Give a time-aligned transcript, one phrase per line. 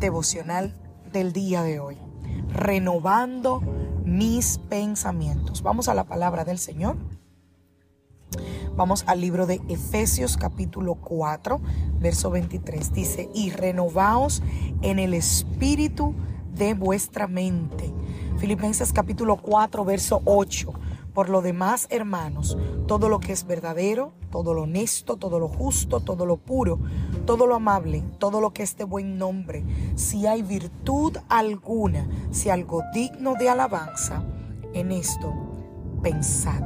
[0.00, 0.74] Devocional
[1.12, 1.98] del día de hoy.
[2.48, 3.60] Renovando
[4.02, 5.62] mis pensamientos.
[5.62, 6.96] Vamos a la palabra del Señor.
[8.74, 11.60] Vamos al libro de Efesios capítulo 4,
[11.98, 12.94] verso 23.
[12.94, 14.42] Dice, y renovaos
[14.80, 16.14] en el espíritu
[16.54, 17.92] de vuestra mente.
[18.38, 20.72] Filipenses capítulo 4, verso 8.
[21.14, 26.00] Por lo demás, hermanos, todo lo que es verdadero, todo lo honesto, todo lo justo,
[26.00, 26.78] todo lo puro,
[27.26, 29.64] todo lo amable, todo lo que es de buen nombre,
[29.96, 34.22] si hay virtud alguna, si algo digno de alabanza,
[34.72, 35.32] en esto
[36.02, 36.62] pensad.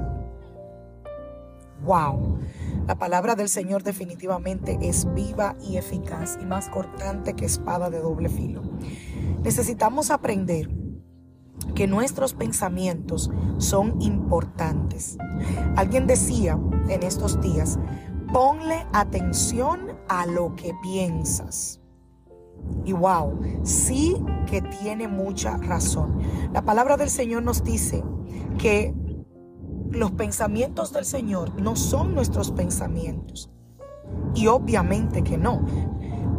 [1.85, 2.39] Wow,
[2.87, 8.01] la palabra del Señor definitivamente es viva y eficaz y más cortante que espada de
[8.01, 8.63] doble filo.
[9.43, 10.71] Necesitamos aprender
[11.75, 15.19] que nuestros pensamientos son importantes.
[15.77, 16.59] Alguien decía
[16.89, 17.79] en estos días,
[18.33, 21.81] ponle atención a lo que piensas.
[22.85, 26.21] Y wow, sí que tiene mucha razón.
[26.53, 28.03] La palabra del Señor nos dice
[28.59, 28.95] que
[29.91, 33.51] los pensamientos del Señor no son nuestros pensamientos.
[34.35, 35.65] Y obviamente que no.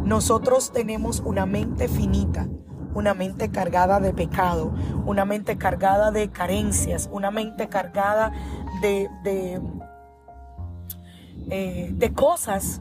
[0.04, 2.48] Nosotros tenemos una mente finita
[2.96, 4.72] una mente cargada de pecado,
[5.04, 8.32] una mente cargada de carencias, una mente cargada
[8.80, 9.60] de, de,
[11.50, 12.80] eh, cosas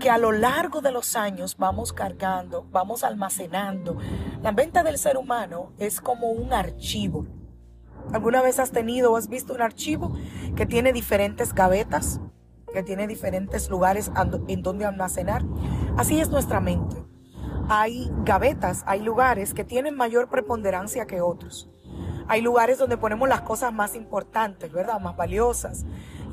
[0.00, 3.96] que a lo largo de los años vamos cargando, vamos almacenando.
[4.42, 7.24] La mente del ser humano es como un archivo.
[8.12, 10.16] ¿Alguna vez has tenido o has visto un archivo
[10.56, 12.20] que tiene diferentes gavetas,
[12.72, 14.10] que tiene diferentes lugares
[14.48, 15.44] en donde almacenar?
[15.96, 16.96] Así es nuestra mente
[17.68, 21.68] hay gavetas, hay lugares que tienen mayor preponderancia que otros.
[22.26, 25.00] Hay lugares donde ponemos las cosas más importantes, ¿verdad?
[25.00, 25.84] Más valiosas.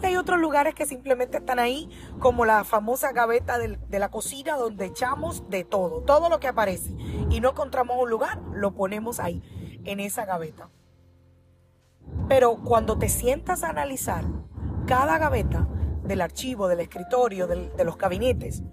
[0.01, 4.55] Y hay otros lugares que simplemente están ahí, como la famosa gaveta de la cocina
[4.55, 6.91] donde echamos de todo, todo lo que aparece.
[7.29, 9.41] Y no encontramos un lugar, lo ponemos ahí,
[9.85, 10.69] en esa gaveta.
[12.27, 14.23] Pero cuando te sientas a analizar
[14.85, 15.67] cada gaveta
[16.03, 18.63] del archivo, del escritorio, de los gabinetes,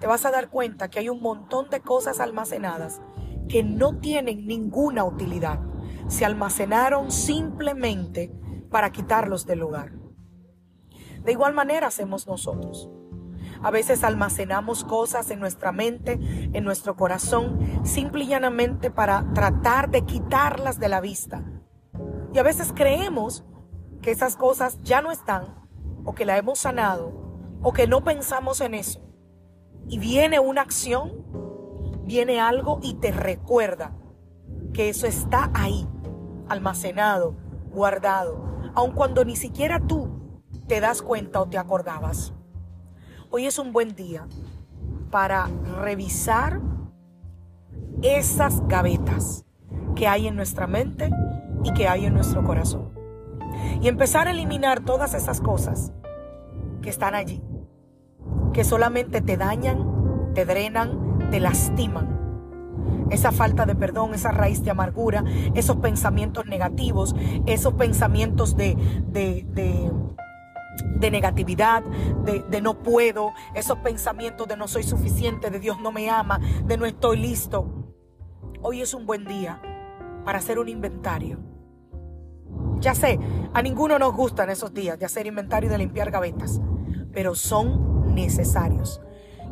[0.00, 3.00] te vas a dar cuenta que hay un montón de cosas almacenadas
[3.48, 5.60] que no tienen ninguna utilidad.
[6.08, 8.32] Se almacenaron simplemente
[8.70, 9.92] para quitarlos del lugar.
[11.22, 12.90] De igual manera hacemos nosotros.
[13.62, 16.18] A veces almacenamos cosas en nuestra mente,
[16.52, 21.44] en nuestro corazón, simple y llanamente para tratar de quitarlas de la vista.
[22.34, 23.44] Y a veces creemos
[24.02, 25.66] que esas cosas ya no están,
[26.04, 27.12] o que la hemos sanado,
[27.62, 29.13] o que no pensamos en eso
[29.88, 31.12] y viene una acción,
[32.04, 33.92] viene algo y te recuerda
[34.72, 35.86] que eso está ahí,
[36.48, 37.36] almacenado,
[37.70, 38.44] guardado,
[38.74, 42.32] aun cuando ni siquiera tú te das cuenta o te acordabas.
[43.30, 44.26] Hoy es un buen día
[45.10, 45.48] para
[45.82, 46.60] revisar
[48.02, 49.44] esas gavetas
[49.94, 51.10] que hay en nuestra mente
[51.62, 52.92] y que hay en nuestro corazón.
[53.80, 55.92] Y empezar a eliminar todas esas cosas
[56.82, 57.42] que están allí
[58.54, 62.14] que solamente te dañan, te drenan, te lastiman.
[63.10, 68.76] Esa falta de perdón, esa raíz de amargura, esos pensamientos negativos, esos pensamientos de,
[69.08, 69.44] de,
[70.98, 71.82] de, negatividad,
[72.24, 76.40] de, de no puedo, esos pensamientos de no soy suficiente, de Dios no me ama,
[76.64, 77.92] de no estoy listo.
[78.62, 79.60] Hoy es un buen día
[80.24, 81.38] para hacer un inventario.
[82.78, 83.18] Ya sé,
[83.52, 86.60] a ninguno nos gustan esos días de hacer inventario y de limpiar gavetas,
[87.12, 89.00] pero son necesarios.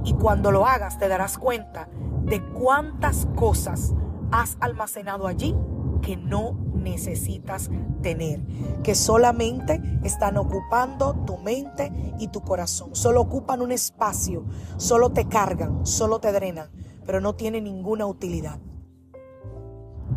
[0.04, 1.88] Y cuando lo hagas te darás cuenta
[2.24, 3.94] de cuántas cosas
[4.30, 5.54] has almacenado allí
[6.00, 7.70] que no necesitas
[8.02, 8.40] tener,
[8.82, 14.44] que solamente están ocupando tu mente y tu corazón, solo ocupan un espacio,
[14.76, 16.70] solo te cargan, solo te drenan,
[17.06, 18.58] pero no tienen ninguna utilidad.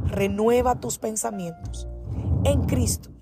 [0.06, 1.88] Renueva tus pensamientos
[2.44, 3.15] en Cristo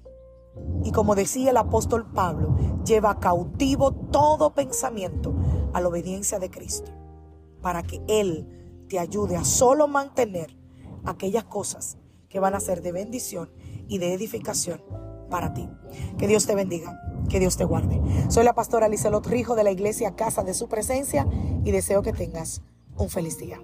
[0.84, 2.56] y como decía el apóstol Pablo,
[2.86, 5.34] lleva cautivo todo pensamiento
[5.74, 6.92] a la obediencia de Cristo,
[7.62, 10.58] para que Él te ayude a solo mantener
[11.06, 11.98] aquellas cosas
[12.30, 13.52] que van a ser de bendición
[13.88, 14.82] y de edificación
[15.30, 15.70] para ti.
[16.18, 17.00] Que Dios te bendiga,
[17.30, 18.02] que Dios te guarde.
[18.30, 21.28] Soy la pastora Lizelot Rijo de la iglesia Casa de Su Presencia
[21.64, 22.62] y deseo que tengas
[22.98, 23.60] un feliz día.